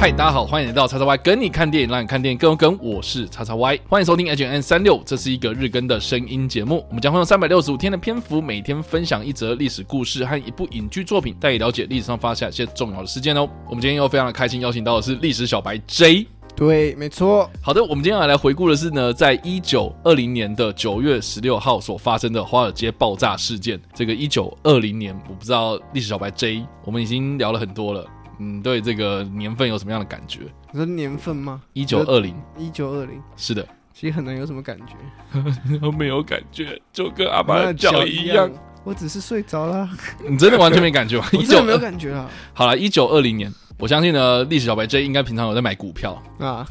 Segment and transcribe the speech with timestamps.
[0.00, 2.78] 嗨，大家好，欢迎来到叉叉 Y 跟你看电影，让你看电影更有梗。
[2.80, 6.82] 我是叉叉 Y，欢迎收听 H N 三六，这是一个日更的声音节目。
[6.88, 13.46] 我们将会用三百六十五天的篇幅，每天分享一则历史故事和一部影剧作品，带你了解历史上发生一些重要的事件哦。
[13.68, 16.26] 我们今天又非常的开心，邀请到的是历史小白 J。
[16.56, 17.50] 对，没错。
[17.60, 23.78] 好的，我们今天要来回顾的是呢，在一九二零年的九月十六号所发生的华尔街爆炸事件。
[23.92, 28.06] 这个一九二零年，我不知道历史小白 J，我们已经聊了很多了。
[28.40, 30.40] 嗯，对这个年份有什么样的感觉？
[30.72, 31.60] 你说年份吗？
[31.74, 38.50] 一九二零，一九二零，是的，其实很难有什么感觉，都没有感觉，就跟阿爸的脚一样。
[38.82, 39.86] 我只是睡着了，
[40.26, 41.26] 你真的完全没感觉吗？
[41.36, 42.30] 我真的没有感觉啊。
[42.54, 46.66] 好了，一九二零年，我相信呢，历史小白 J 应该平常有在买股票啊。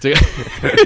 [0.00, 0.18] 这个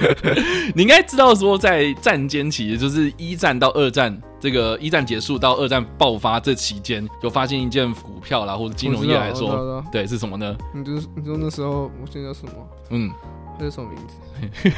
[0.77, 10.57] 你应该知道，说在战间期，就是一战到二战，这个一战结束到二战爆发这期间，有发现一件股票啦，或者金融业来说，对，是什么呢？
[10.75, 12.53] 你就是你说那时候，我记得什么？
[12.91, 13.11] 嗯，
[13.59, 14.73] 那是什么名字？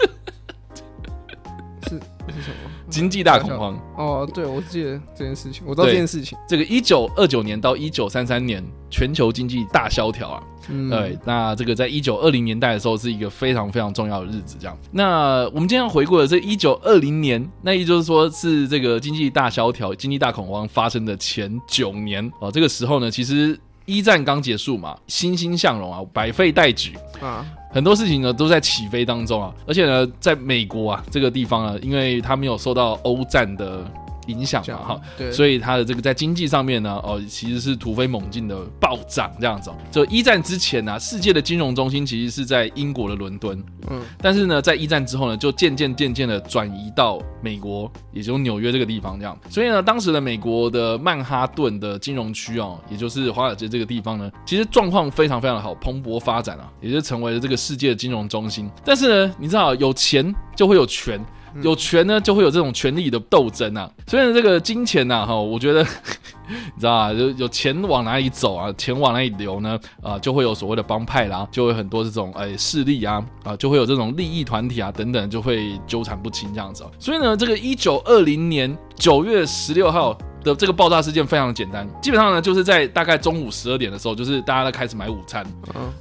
[1.88, 1.94] 是
[2.34, 2.70] 是什么？
[2.90, 6.36] 经济大恐慌哦，对，我记得这件事情，我知道这件事情。
[6.46, 10.42] 这个一九二九年到一九三三年，全球经济大萧条啊。
[10.90, 14.56] 对，那这个在一九二零年代的时候，是一个非常非常重要的日子。
[14.60, 22.52] 这样，那我们今天要回顾的这一九二零年，那也就是说是这个经济大萧条、经济大恐慌发生的前九年哦。
[22.52, 27.46] 这个时候呢，其实一战刚结束嘛，欣欣向荣啊，百废待举啊。
[27.70, 33.84] 很多事情呢都在起飞当中啊，而且呢，在美国啊这个地方啊，因为它没有受到欧战的。
[34.28, 35.00] 影响嘛哈，
[35.32, 39.70] 所以它的这个在经济上面呢，哦，其实是突飞猛进的暴涨这样子。
[39.90, 49.36] 就一战之前呢，世界的金融中心其实是在英国的伦敦，嗯，但是呢，在一战之后呢，就渐渐渐渐的转移到美国，也就是纽约这个地方这样。
[49.50, 58.70] 所以呢，当时的美国的曼哈顿的金融区哦，也就是华尔街这个地方呢，其实状况非常非常的好，蓬勃发展啊，也就成为了这个世界的金融中心。
[58.84, 61.18] 但是呢，你知道有钱就会有权。
[61.62, 63.90] 有权呢，就会有这种权力的斗争啊。
[64.06, 65.82] 所以这个金钱呐，哈，我觉得
[66.48, 69.78] 你知道啊，有有钱往哪里走啊，钱往哪里流呢？
[70.02, 76.84] 啊，就会有所谓的帮派啦，就会很多这种哎势力啊，啊，就会有这种利益团体啊等等，就会纠缠不清这样子。
[76.98, 80.18] 所以呢，这个一九二零年九月十六号。
[80.42, 85.44] 的这个爆炸事件非常的简单，基本上呢，就是在大概中午十二点的时候，就是大家在开始买午餐，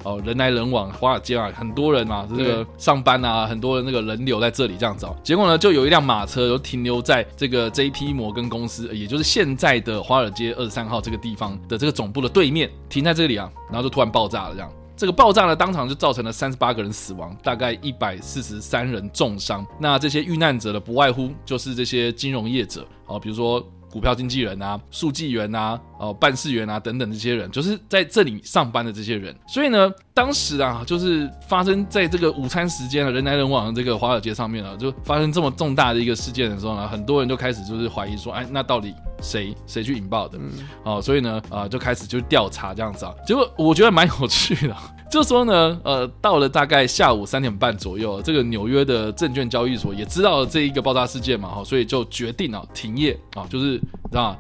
[0.04, 8.14] 哦，人来人往，华尔街啊，很多人啊，这个上班啊，很多人那个人流在这里这样子，结果呢，就有一辆马车就停留在这个 J.P.
[8.14, 23.66] 摩根公司，也就是现在的华尔街二十三号这个地方的这个总部的对面，停在这里啊，然后就突然爆炸了，这样，这个爆炸呢，当场就造成了三十八个人死亡，大概一百四十三人重伤，那这些遇难者呢，不外乎就是这些金融业者，哦，比如说。
[23.92, 29.36] 股票经纪人啊，速记员啊，哦，办事员啊，等等这些人，就是在这里上班的这些人。
[29.48, 40.40] 所以呢，当时啊，就是发生在这个午餐时间啊，人来人往的这个华尔街上面啊，就发生这么重大的一个事件的时候呢，很多人就开始就是怀疑说，哎，那到底谁谁去引爆的？
[40.84, 43.14] 哦，所以呢，啊，就开始就调查这样子啊。
[43.26, 44.76] 结果我觉得蛮有趣的。
[45.10, 54.38] 就说呢，呃，到了大概下午三点半左右，这个纽约的证券交易所也知道了这一个爆炸事件嘛，哈，所以就决定啊停业啊，就是知道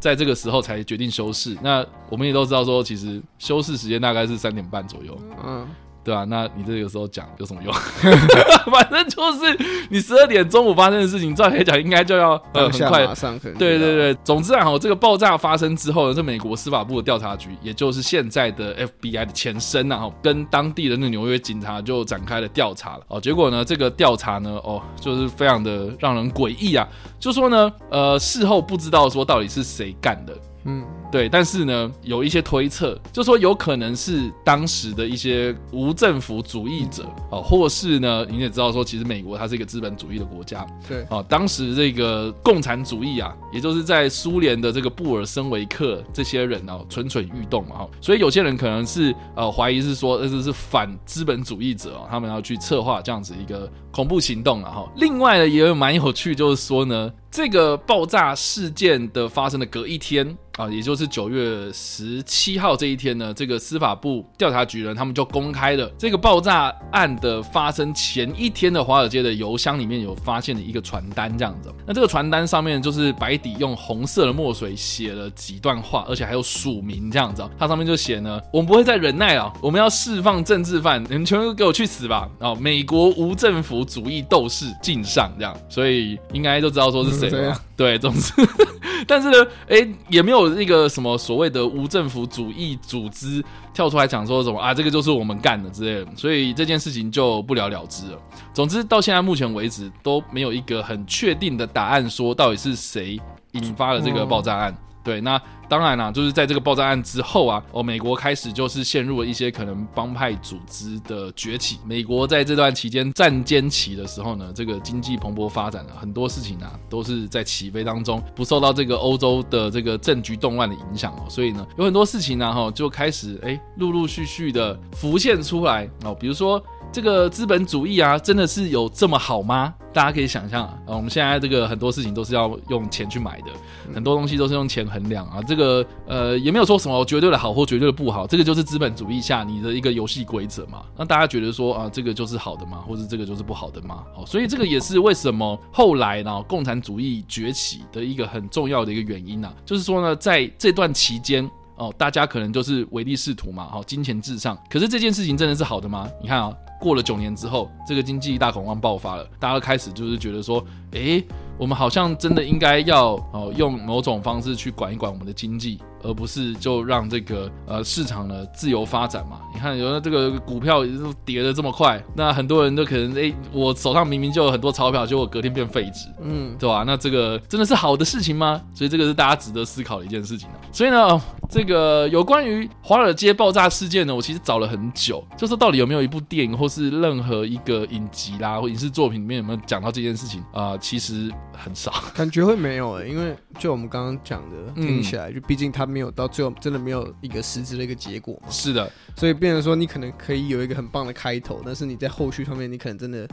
[0.00, 1.56] 在这个时候才决定休市。
[1.62, 5.16] 那我们也都知道说，其实休市时间大概是三点半左右，
[5.46, 5.64] 嗯。
[6.08, 7.70] 对啊，那你这个时候讲有什么用？
[8.72, 23.02] 反正就是你十二点中午发生的事情，照理来讲应该就要呃很快马上可对对对，总之啊，哈，这个爆炸发生之后呢，这美国司法部的调查局，也就是现在的 FBI 的前身啊，跟当地的那纽约警察就展开了调查了。
[23.08, 26.88] 哦，结果呢，这个调查呢，哦，就是非常的让人诡异啊，
[27.18, 30.34] 就说呢，呃，事后不知道说到底是谁干的。
[30.64, 57.10] 嗯，对，但是呢，有一些推测，就说有可能是当时的一些无政府主义者啊，或是呢，你也知道说，其实美国它是一个资本主义的国家，对，啊，当时这个共产主义啊，也就是在苏联的这个布尔什维克这些人啊，蠢蠢欲动嘛，哈，所以有些人可能是呃怀疑是说，这是反资本主义者，他们要去策划这样子一个恐怖行动啊，哈，另外呢，也有蛮有趣，就是说呢。
[57.30, 71.72] 这个爆炸事件的发生的隔一天啊，也就是九月十七号这一天呢，这个司法部调查局人他们就公开了这个爆炸案的发生前一天的华尔街的邮箱里面有发现的一个传单，这样子。
[71.86, 77.48] 那这个传单上面就是白底用红色的墨水写了几段话，而且还有署名这样子。
[77.58, 82.28] 它上面就写呢：我们不会再忍耐了，我们要释放政治犯，你们全都给我去死吧！
[82.40, 85.54] 啊，美国无政府主义斗士敬上这样。
[85.68, 87.17] 所以应该都知道说是。
[87.18, 87.56] 谁了。
[87.76, 88.32] 对，总之，
[89.06, 93.42] 但是呢，哎，也没有那个什么所谓的无政府主义组织
[93.72, 98.18] 跳出来讲说什么啊，这个就是我们干的之类的，所以这件事情就不了了之了。
[98.52, 103.20] 总之，到现在目前为止都没有一个很确定的答案，说到底是谁
[103.52, 104.76] 引发了这个爆炸案。
[105.08, 105.40] 对，那
[105.70, 111.78] 当然啦，就是在这个爆炸案之后啊，哦，美国开始就是陷入了一些可能帮派组织的崛起。
[111.82, 121.24] 美国在这段期间战间期的时候呢，这个经济蓬勃发展了，很多事情啊都是在起飞当中，不受到这个欧洲的这个政局动乱的影响哦。
[121.26, 126.62] 所以呢，有很多事情呢，哈，就开始哎，陆陆续续的浮现出来哦，比如说。
[126.90, 129.74] 这个资本主义啊，真的是有这么好吗？
[129.92, 133.46] 大家可以想象啊，我们现在这个很多事情都是要用钱去买的，
[133.94, 135.42] 很多东西都是用钱衡量啊。
[135.42, 140.82] 这个呃，也没有说什么绝对的好或绝对的不好，这个就是资本主义下你的一个游戏规则嘛。
[140.96, 142.82] 那大家觉得说啊，这个就是好的吗？
[142.86, 144.04] 或者这个就是不好的吗？
[144.14, 149.52] 好，所以这个也是为什么后来呢，共产主义崛起的一个很重要的一个原因呐。
[149.64, 154.56] 就是说呢，在这段期间哦，大家可能就是唯利是图嘛，好，金钱至上。
[154.70, 156.08] 可是这件事情真的是好的吗？
[156.22, 156.52] 你看啊。
[156.80, 161.24] 过了九年之后，这个经济大恐慌爆发了，大家都开始就是觉得说，诶，
[161.58, 165.80] 我们好像真的应该要哦，用某种方式去管一管我们的经济。
[166.02, 169.40] 而不是就让这个呃市场呢自由发展嘛？
[169.52, 170.82] 你看，有的这个股票
[171.24, 176.84] 跌的这么快，那很多人都可能哎，我手上明明就有很多钞票，结果隔天变废纸，嗯，对吧？
[176.86, 178.60] 那这个真的是好的事情吗？
[178.72, 190.76] 所以这个是大家值得思考的一件事情所以呢，这个有关于华尔街爆炸事件呢，我其实找了很久，就是到底有没有一部电影或是任何一个影集啦或影视作品里面有没有讲到这件事情啊？
[190.78, 195.87] 其实很少，感觉会没有诶，因为就我们刚刚讲的听起来，就毕竟它。
[195.88, 198.50] 没有到最后，真的没有一个实质的一个结果嘛？
[198.50, 203.26] 是的，所以变成说你可能可以有一个很棒的开头，但是你在后续上面，你可能真的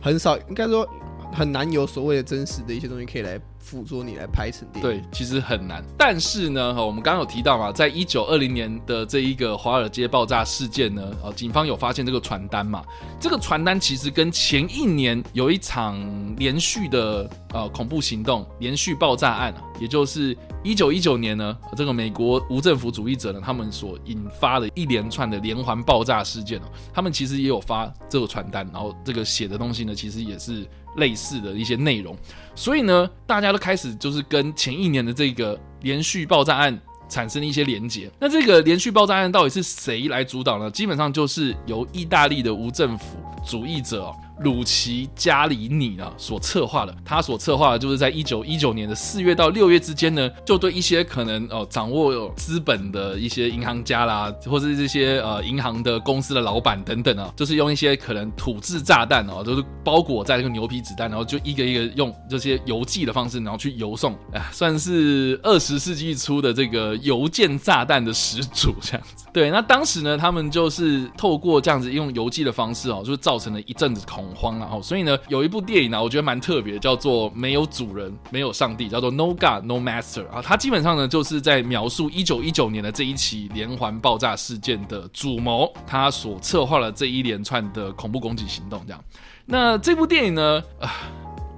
[0.00, 0.88] 很少，应该说
[1.32, 3.40] 很难有所谓的真实的一些东西可以来。
[3.60, 5.84] 辅助你来拍成电影，对，其实很难。
[5.98, 12.82] 但是呢，哈，我们刚刚有提到嘛，在一九二零年的这一个华尔街爆炸事件呢，呃，警方有发现这个传单嘛？
[13.20, 16.00] 这个传单其实跟前一年有一场
[16.38, 30.66] 连续的呃恐怖行动、连续爆炸案啊，也就是一九一九年呢，这个美国无政府主义者呢，他们所引发的一连串的连环爆炸事件哦，他们其实也有发这个传单，然后这个写的东西呢，其实也是。
[30.96, 32.16] 类似的一些内容，
[32.56, 36.76] 所以呢，大家都开始就是跟前一年的这个连续爆炸案
[37.08, 38.10] 产生了一些连结。
[38.18, 40.68] 那这个连续爆炸案到底是谁来主导呢？
[40.68, 43.16] 基本上就是由意大利的无政府
[43.46, 44.12] 主义者。
[44.40, 69.24] 鲁奇加里尼呢所策划的，他所策划的就是在一九一九年的四月到六月之间呢，就对一些可能哦掌握资本的一些银行家啦，或者是这些呃银行的公司的老板等等啊，就是用一些可能土制炸弹哦，就是包裹在那个牛皮纸袋，然后就一个一个用这些邮寄的方式，然后去邮送，哎，算是二十世纪初的这个邮件炸弹的始祖这样子。
[69.32, 74.27] 对，那当时呢，他们就是透过这样子用邮寄的方式哦，就造成了一阵子恐。
[74.28, 80.42] 恐慌了哦，所以呢，有一部电影呢，我觉得蛮特别，叫做《没有主人，没有上帝》，叫做《No God, No Master》啊。
[80.42, 88.82] 它基本上呢，就是在描述一九一九年的这一起连环爆炸事件的主谋，他所策划了这一连串的恐怖攻击行动。
[88.86, 89.02] 这样，
[89.46, 90.92] 那这部电影呢，啊，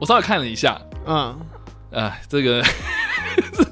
[0.01, 1.37] 我稍微看了一下，嗯，
[1.93, 2.63] 啊，这个。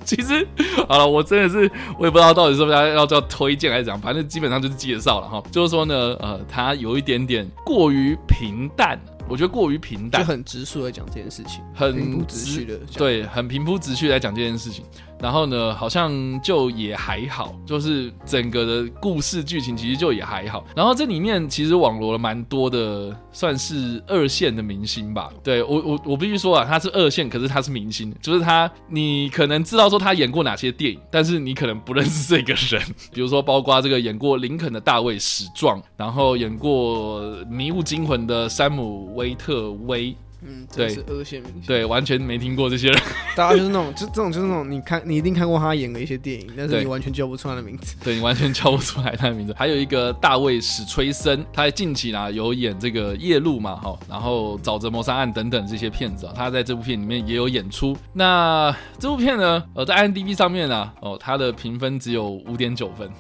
[0.09, 0.49] 其实
[0.89, 5.43] 好了，我真的是我也不知道到底是不是要叫推荐还是讲，反正基本上就是介绍了哈。
[5.53, 8.99] 就是说呢，呃，它有一点点过于平淡。
[9.29, 14.83] 我觉得过于平淡，就很直述的讲这件事情，很平铺直叙的，对，很平铺直叙来讲这件事情。
[15.21, 20.65] 然后呢，好像就也还好，就是整个的故事剧情其实就也还好。
[20.75, 25.31] 然后这里面其实网罗了蛮多的，算是二线的明星吧。
[25.43, 32.83] 对我我我必须说啊，他是二线，可是他是明星，就是他你可能知道说他演过哪些电影，但是你可能不认识这个人。
[33.13, 37.21] 比如说，包括这个演过林肯的大卫史壮，然后演过
[37.51, 39.09] 迷雾惊魂的山姆。
[39.15, 43.03] 威特威，嗯，对，是二线明星，对，完全没听过这些人。
[43.35, 47.97] 大家就是那种，就这种就是那种，你看，你一定看过他演的一些电影，但是你完全叫不出他的名字。
[48.05, 49.55] 对你完全叫不出来他的名字。
[49.59, 57.97] 还有一个大卫史崔森，他在近期呢有演这个夜路嘛，哈，然后沼泽谋杀案等等这些片子啊，他在这部片里面也有演出。
[58.13, 63.11] 那这部片呢，呃，在 IMDB 上面呢，哦，他的评分只有五点九分。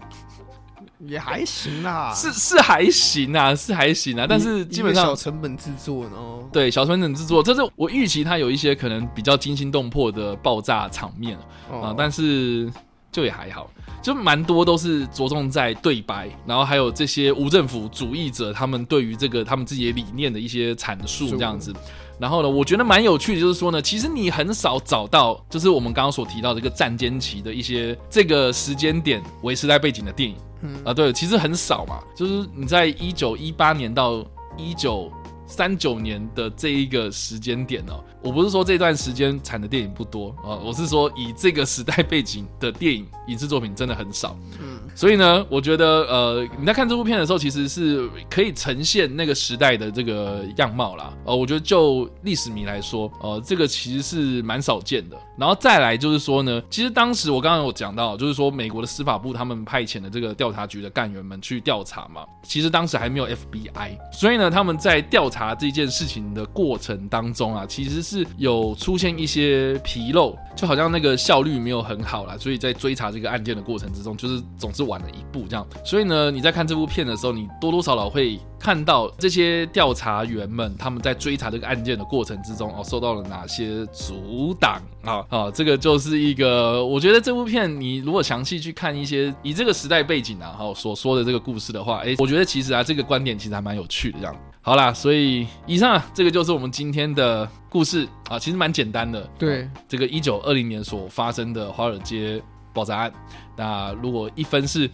[1.06, 11.38] 也还行啦，是是还行啊，是还行啊，但是基本上小成本制作哦，对，小成本制作，这是我预期它有一些可能比较惊心动魄的爆炸场面
[11.70, 12.68] 啊，但是
[13.12, 13.70] 就也还好，
[14.02, 21.72] 就蛮多都是着重在对白，然后还有这些无政府主义者他们对于这个他们自己的理念的一些阐述这样子。
[22.20, 30.34] 然后呢，我觉得蛮有趣的，就是说呢，其实你很少找到，就是我们刚刚所提到这个战间期的一些这个时间点为时代背景的电影。
[30.62, 34.24] 嗯啊，对，其实很少嘛，就是你在一九一八年到
[34.56, 35.12] 一九
[35.46, 38.04] 三九年的这一个时间点哦。
[38.22, 44.36] 我不是说这段时间产的电影不多啊，我是说以这个时代背景的电影影视作品真的很少。
[44.60, 51.12] 嗯，所以呢，我觉得呃，你在看这部片的时候，其实是可以呈现那个时代的这个样貌啦。
[51.24, 55.16] 呃，我觉得就历史迷来说，呃，这个其实是蛮少见的。
[55.38, 68.02] 然后再来就是说呢，其实当时我刚刚有讲到，就是说美国的司法部他们派遣的这个调查局的干员们去调查嘛，其实当时还没有 FBI，所以呢，他们在调查这件事情的过程当中啊，其实。
[68.02, 75.64] 是有出现一些纰漏，就好像那个效率没有很好啦，所以在追查这个案件的过程之中，就是总是晚了一步这样。
[75.84, 94.34] 所以呢，你在看这部片的时候，你多多少少会看到这些调查员们他们在追查这个案件的过程之中哦，受到了哪些阻挡啊啊，这个就是一个我觉得这部片你如果详细去看一些以这个时代背景啊哈所说的这个故事的话，哎，我觉得其实啊这个观点其实还蛮有趣的这样。
[94.60, 99.22] 好啦，所以以上这个就是我们今天的故事啊，其实蛮简单的。
[99.38, 102.42] 对，这个一九二零年所发生的华尔街
[102.78, 103.12] 爆炸案，
[103.56, 104.88] 那如果一分是，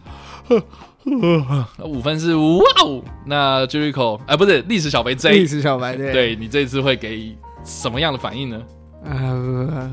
[1.84, 8.62] 五分是哇哦，那 Jericho 哎，不是历史小白 J，历史小白对，对你这次会给什么样的反应呢？
[9.04, 9.90] 啊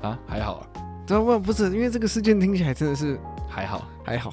[0.00, 0.66] 啊，还好啊，
[1.06, 4.32] 这不不是因为这个事件听起来真的是还好还好，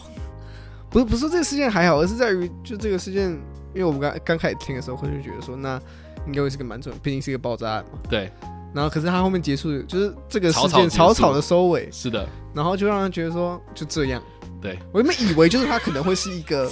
[0.90, 3.38] 不是不是这个事件还好，而是在于就这个事件。
[3.74, 5.78] 因为我们刚刚开始听的时候，会就觉得说，那
[6.26, 8.00] 应该会是个蛮准，毕竟是一个爆炸案嘛。
[8.10, 8.32] 对。
[8.76, 11.90] 然后，可是他后面结束，就是这个事件草草的收尾。
[11.92, 12.28] 是的。
[12.54, 14.22] 然后就让人觉得说，就这样。
[14.62, 14.78] 对。
[14.92, 16.70] 我原本以为就是他可能会是一个，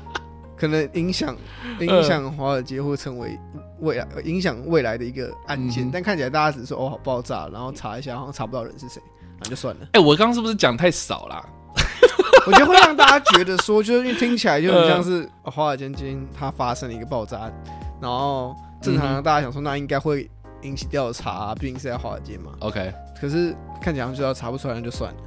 [0.56, 1.36] 可能影响
[1.80, 3.38] 影响华尔街或成为
[3.80, 9.02] 未来影响未来的一个案件，但看起来大家只是说哦好爆炸，然后查一下好像查不到人是谁，
[9.38, 9.86] 那就算了。
[9.92, 11.44] 哎，我刚刚是不是讲太少啦？
[12.46, 17.52] 我觉得会让大家觉得说，就是因为听起来就很像是华尔街今天它发生了一个爆炸案，
[18.00, 20.30] 然后正常大家想说那应该会
[20.62, 22.52] 引起调查，毕竟是在华尔街嘛。
[22.60, 25.18] OK，可是看起来就要查不出来，那就算了，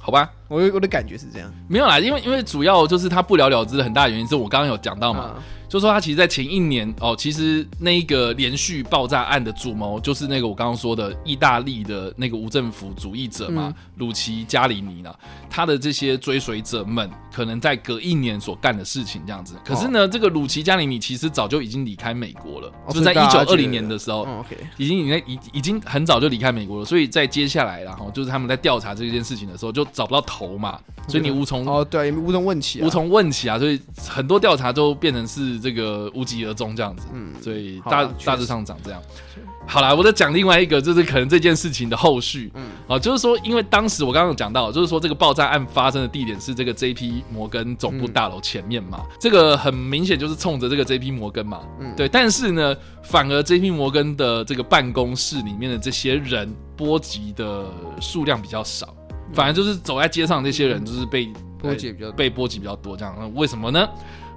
[0.00, 0.30] 好吧？
[0.48, 5.36] 我我的感觉是这样，没有啦，因为因为主要就是他不了了之的很大原因是我刚刚有讲到嘛。
[5.68, 15.14] 就说他其实，在前一年哦，其实那一个连续爆炸案的主谋就是那个我刚刚说的意大利的那个无政府主义者嘛，鲁奇加里尼呢，
[15.50, 19.56] 他的这些追随者们可能在隔一年所干的事情这样子。
[19.62, 24.26] 可是呢，这个鲁奇加里尼其实早就已经离开美国了，就在一九二零年的时候
[24.78, 26.84] 已经已经已已经很早就离开美国了。
[26.86, 36.38] 所以在接下来，然后就是他们在调查这件事情的时候，就找不到头嘛，所以你无从哦，对，无从问起，无从问起啊，所以很多调查都变成是这个无疾。
[36.48, 39.02] 而终这样子，嗯，所以大大致上长这样。
[39.66, 47.22] 好啦，我再讲另外一个，就是可能这件事情的后续，嗯，啊，就是说，因为当时我刚刚有讲到，就是说这个爆炸案发生的地点是这个 J.P.
[47.30, 51.10] 摩根总部大楼前面嘛，这个很明显就是冲着这个 J.P.
[51.10, 52.08] 摩根嘛，嗯，对。
[52.08, 53.70] 但是呢，反而 J.P.
[53.70, 57.66] 摩根的这个办公室里面的这些人波及的
[58.00, 58.94] 数量比较少，
[59.32, 63.88] 反而就是走在街上这些人就是被波及比较被波及比较多，这样，那为什么呢？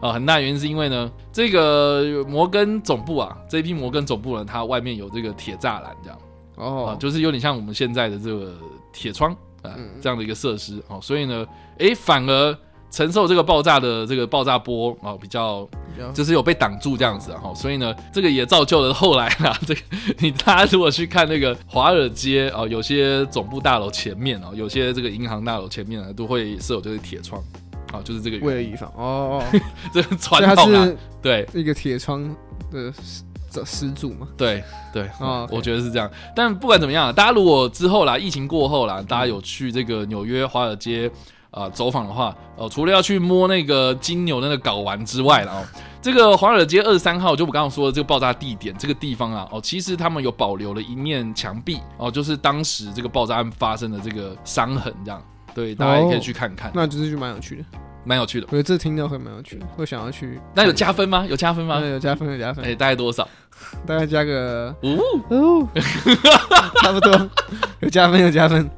[0.01, 6.19] 啊，很大原因是因为呢，这个摩根总部啊，这批摩根总部呢，它外面有这个铁栅栏，这样。
[6.55, 8.53] 哦，就是有点像我们现在的这个
[8.91, 9.31] 铁窗
[9.61, 10.81] 啊，这样的一个设施。
[10.87, 11.45] 哦，所以呢，
[11.77, 12.57] 哎，反而
[12.91, 15.67] 承受这个爆炸的这个爆炸波啊，比较
[16.13, 19.81] 就是有被挡住这样子哈，所以呢，这个也造就了后来啊，这个
[20.19, 27.41] 你大家如果去看那个华尔街啊，有些总部大楼前面啊，有些这个银行大楼前面呢，都会设有这个铁窗。
[27.91, 29.43] 啊，就是这个为了预防哦，
[29.93, 30.89] 这个传统啊，
[31.21, 32.23] 对，一个铁窗
[32.71, 36.09] 的始始祖嘛，对对啊，我觉得是这样。
[36.33, 41.11] 但不管怎么样，大家如果之后啦，疫情过后啦，大家有去这个纽约华尔街
[41.51, 45.63] 啊走访的话，呃，除了要去摸那个金牛那个睾丸之外了哦，
[46.01, 55.21] 这个华尔街二十三号，就我刚刚说的这个爆炸地点这个地方啊，哦，其实他们有保留了一面墙壁哦，就是当时这个爆炸案发生的这个伤痕这样。
[55.53, 57.65] 对，大家也可以去看看，那就是就蛮有趣的，
[58.05, 58.47] 蛮有趣的。
[58.47, 60.39] 我觉得这听到会蛮有趣的，会想要去。
[60.55, 61.25] 那有加分吗？
[61.29, 61.77] 有加分吗？
[61.81, 62.63] 有加分，有加分。
[62.63, 63.27] 哎，大概多少？
[63.85, 65.67] 大概加个五，
[66.81, 67.29] 差不多。
[67.81, 68.69] 有加分，有加分。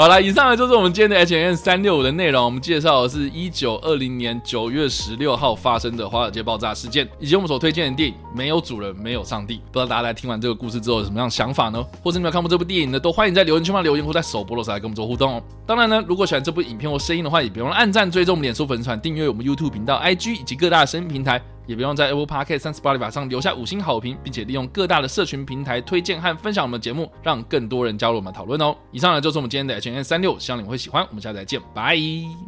[0.00, 2.42] 好了，以上呢就是我们今天的 H N 三六五的内容。
[2.42, 9.56] 我们介绍的是一九二零年九月十六号发生的华尔街爆炸事件，以及我们所推荐的电影《没有主人，没有上帝》。
[9.70, 11.84] 不知道大家在听完这个故事之后有什么样的想法呢？
[12.02, 12.98] 或者你有看过这部电影呢？
[12.98, 15.42] 都欢迎在留言区方留言，或在首播的时候来跟我们做互动哦。
[15.66, 21.42] 当然呢，如果喜欢这部影片或声音的话，也别忘了按赞、追踪我们脸书粉丝团、订阅我们 YouTube 频道、IG 以及各大声音平台。
[21.66, 28.76] 也不用在 Apple Podcast 和 Spotify 上留下五星好评，并且利用各大的社群平台推荐和分享我们的节目，让更多人加入我们讨论哦。
[28.90, 31.06] 以上呢就是我们今天的 H N 三六，希望你们会喜欢。
[31.08, 31.96] 我们下次再见，拜。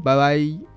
[0.04, 0.71] 拜拜。